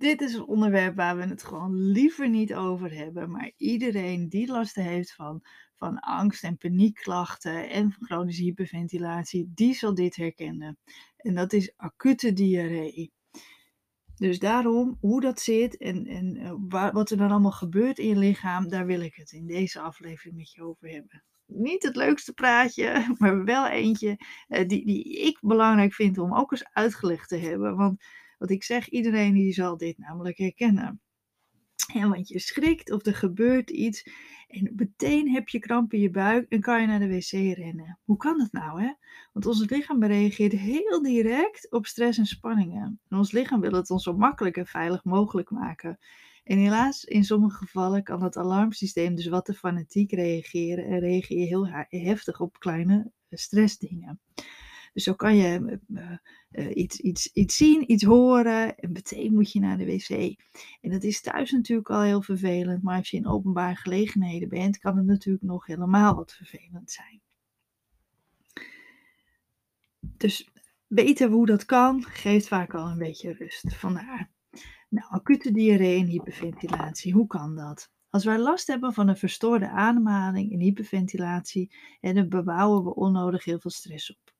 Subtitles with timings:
[0.00, 3.30] Dit is een onderwerp waar we het gewoon liever niet over hebben.
[3.30, 5.42] Maar iedereen die last heeft van,
[5.74, 10.78] van angst en paniekklachten en van chronische hyperventilatie, die zal dit herkennen.
[11.16, 13.12] En dat is acute diarree.
[14.14, 18.16] Dus daarom, hoe dat zit en, en eh, wat er dan allemaal gebeurt in je
[18.16, 21.24] lichaam, daar wil ik het in deze aflevering met je over hebben.
[21.46, 26.52] Niet het leukste praatje, maar wel eentje uh, die, die ik belangrijk vind om ook
[26.52, 27.76] eens uitgelegd te hebben.
[27.76, 28.02] Want
[28.40, 31.00] wat ik zeg, iedereen die zal dit namelijk herkennen.
[31.92, 34.02] Ja, want je schrikt of er gebeurt iets
[34.48, 37.98] en meteen heb je kramp in je buik en kan je naar de wc rennen.
[38.04, 38.92] Hoe kan dat nou, hè?
[39.32, 43.00] Want ons lichaam reageert heel direct op stress en spanningen.
[43.08, 45.98] En ons lichaam wil het ons zo makkelijk en veilig mogelijk maken.
[46.44, 51.38] En helaas, in sommige gevallen kan het alarmsysteem dus wat te fanatiek reageren en reageer
[51.38, 54.20] je heel heftig op kleine stressdingen.
[54.92, 56.10] Dus zo kan je uh,
[56.50, 60.36] uh, iets, iets, iets zien, iets horen en meteen moet je naar de wc.
[60.80, 64.78] En dat is thuis natuurlijk al heel vervelend, maar als je in openbare gelegenheden bent,
[64.78, 67.20] kan het natuurlijk nog helemaal wat vervelend zijn.
[70.00, 70.50] Dus
[70.86, 73.76] weten hoe dat kan, geeft vaak al een beetje rust.
[73.76, 74.30] Vandaar.
[74.88, 77.90] Nou, acute diarree en hyperventilatie, hoe kan dat?
[78.10, 83.58] Als wij last hebben van een verstoorde ademhaling en hyperventilatie, dan bebouwen we onnodig heel
[83.60, 84.34] veel stress op.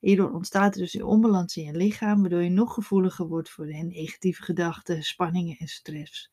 [0.00, 3.66] Hierdoor ontstaat er dus een onbalans in je lichaam, waardoor je nog gevoeliger wordt voor
[3.66, 6.30] de negatieve gedachten, spanningen en stress.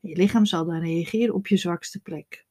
[0.00, 2.46] je lichaam zal dan reageren op je zwakste plek.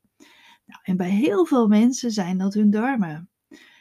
[0.65, 3.29] Nou, en bij heel veel mensen zijn dat hun darmen.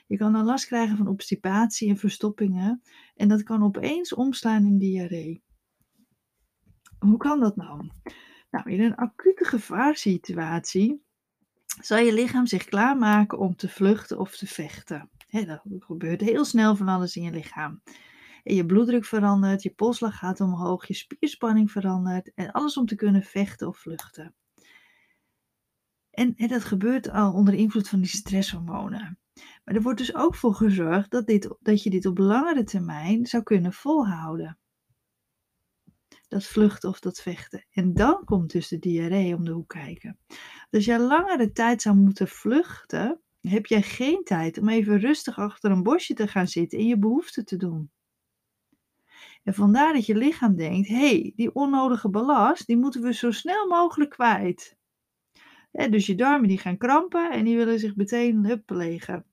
[0.07, 2.83] Je kan dan last krijgen van obstipatie en verstoppingen
[3.15, 5.43] en dat kan opeens omslaan in diarree.
[6.99, 7.91] Hoe kan dat nou?
[8.51, 11.03] Nou, in een acute gevaarsituatie
[11.81, 15.11] zal je lichaam zich klaarmaken om te vluchten of te vechten.
[15.31, 17.83] Dat gebeurt heel snel van alles in je lichaam.
[18.43, 22.95] En je bloeddruk verandert, je polsslag gaat omhoog, je spierspanning verandert en alles om te
[22.95, 24.35] kunnen vechten of vluchten.
[26.11, 29.19] En, dat gebeurt al onder invloed van die stresshormonen.
[29.65, 33.27] Maar er wordt dus ook voor gezorgd dat, dit, dat je dit op langere termijn
[33.27, 34.59] zou kunnen volhouden.
[36.29, 37.67] Dat vluchten of dat vechten.
[37.71, 40.19] En dan komt dus de diarree om de hoek kijken.
[40.71, 45.71] Dus je langere tijd zou moeten vluchten, heb jij geen tijd om even rustig achter
[45.71, 47.91] een bosje te gaan zitten en je behoefte te doen.
[49.43, 53.31] En vandaar dat je lichaam denkt: hé, hey, die onnodige ballast, die moeten we zo
[53.31, 54.77] snel mogelijk kwijt.
[55.71, 59.25] dus je darmen die gaan krampen en die willen zich meteen huppelegen.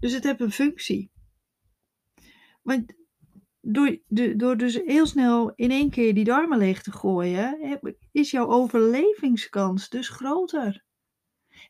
[0.00, 1.10] Dus het heeft een functie.
[2.62, 2.94] Want
[3.60, 3.98] door,
[4.36, 7.80] door dus heel snel in één keer die darmen leeg te gooien,
[8.12, 10.84] is jouw overlevingskans dus groter.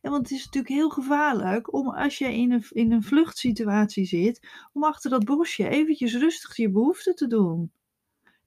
[0.00, 4.04] Ja, want het is natuurlijk heel gevaarlijk om als je in een, in een vluchtsituatie
[4.04, 7.72] zit, om achter dat bosje eventjes rustig je behoefte te doen.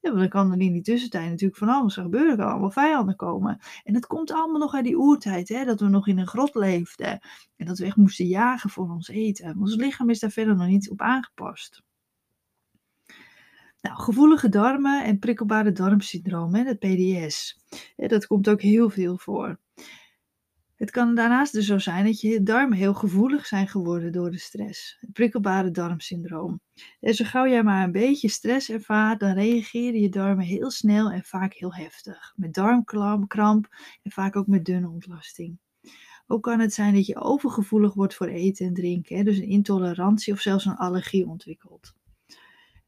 [0.00, 2.36] Ja, want dan kan er in die tussentijd natuurlijk van alles gebeuren.
[2.36, 3.58] Kan allemaal vijanden komen.
[3.84, 6.54] En dat komt allemaal nog uit die oertijd, hè, dat we nog in een grot
[6.54, 7.20] leefden.
[7.56, 9.56] En dat we echt moesten jagen voor ons eten.
[9.58, 11.82] Ons lichaam is daar verder nog niet op aangepast.
[13.80, 17.58] Nou, gevoelige darmen en prikkelbare darmsyndroom, hè, het PDS.
[17.96, 19.58] dat komt ook heel veel voor.
[20.78, 24.38] Het kan daarnaast dus zo zijn dat je darmen heel gevoelig zijn geworden door de
[24.38, 24.96] stress.
[25.00, 26.60] Het prikkelbare darmsyndroom.
[27.00, 31.10] En zo gauw jij maar een beetje stress ervaart, dan reageren je darmen heel snel
[31.10, 32.32] en vaak heel heftig.
[32.36, 33.68] Met darmkramp
[34.02, 35.58] en vaak ook met dunne ontlasting.
[36.26, 40.32] Ook kan het zijn dat je overgevoelig wordt voor eten en drinken, dus een intolerantie
[40.32, 41.94] of zelfs een allergie ontwikkelt.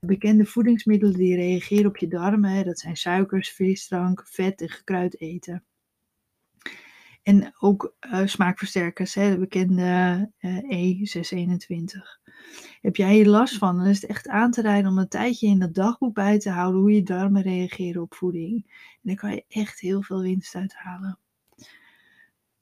[0.00, 5.64] Bekende voedingsmiddelen die reageren op je darmen, dat zijn suikers, frisdrank, vet en gekruid eten.
[7.30, 12.20] En ook uh, smaakversterkers, hè, de bekende uh, E621.
[12.80, 15.46] Heb jij hier last van, dan is het echt aan te rijden om een tijdje
[15.46, 18.64] in dat dagboek bij te houden hoe je darmen reageren op voeding.
[18.66, 21.18] En dan kan je echt heel veel winst uithalen.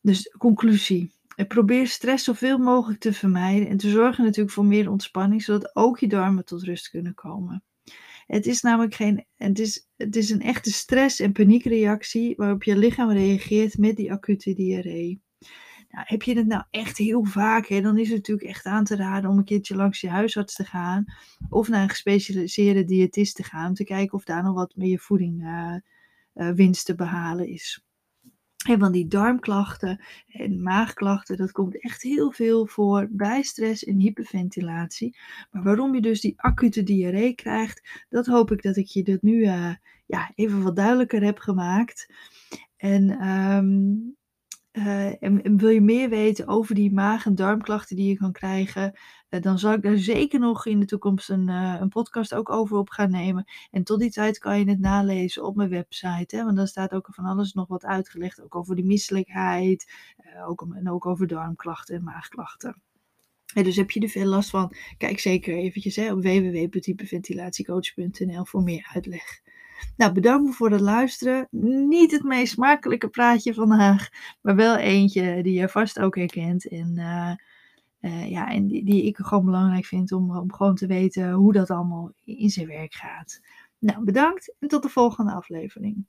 [0.00, 1.12] Dus conclusie.
[1.48, 5.98] Probeer stress zoveel mogelijk te vermijden en te zorgen natuurlijk voor meer ontspanning, zodat ook
[5.98, 7.62] je darmen tot rust kunnen komen.
[8.26, 12.76] Het is namelijk geen, het is, het is een echte stress- en paniekreactie waarop je
[12.76, 15.22] lichaam reageert met die acute diarree.
[15.90, 18.84] Nou, heb je het nou echt heel vaak, hè, dan is het natuurlijk echt aan
[18.84, 21.04] te raden om een keertje langs je huisarts te gaan
[21.48, 24.98] of naar een gespecialiseerde diëtist te gaan om te kijken of daar nog wat je
[24.98, 25.74] voeding uh,
[26.50, 27.87] winst te behalen is.
[28.68, 33.98] En van die darmklachten en maagklachten, dat komt echt heel veel voor bij stress en
[33.98, 35.16] hyperventilatie.
[35.50, 39.22] Maar waarom je dus die acute diarree krijgt, dat hoop ik dat ik je dat
[39.22, 39.74] nu uh,
[40.06, 42.12] ja, even wat duidelijker heb gemaakt.
[42.76, 44.16] En um,
[44.72, 48.32] Uh, en, en, wil je meer weten over die maag- en darmklachten die je kan
[48.32, 48.98] krijgen,
[49.28, 52.76] dan zal ik daar zeker nog in de toekomst een, uh, een podcast ook over
[52.76, 53.44] op gaan nemen.
[53.70, 56.92] En tot die tijd kan je het nalezen op mijn website, hè, want dan staat
[56.92, 59.92] ook van alles nog wat uitgelegd, ook over die misselijkheid,
[60.46, 62.82] ook, en ook over darmklachten en maagklachten.
[63.54, 68.62] En dus heb je er veel last van, kijk zeker eventjes hè, op www.hyperventilatiecoach.nl voor
[68.62, 69.40] meer uitleg.
[69.96, 71.48] Nou, bedankt voor het luisteren.
[71.88, 74.08] Niet het meest smakelijke praatje vandaag,
[74.40, 76.68] maar wel eentje die je vast ook herkent.
[76.68, 76.92] En,
[78.00, 81.52] uh, ja, en die, die, ik gewoon belangrijk vind om, om gewoon te weten hoe
[81.52, 83.40] dat allemaal in zijn werk gaat.
[83.78, 86.06] Nou, bedankt en tot de volgende aflevering.